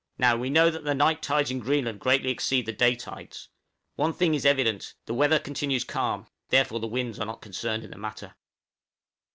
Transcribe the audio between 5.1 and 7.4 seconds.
weather continues calm, therefore the winds are not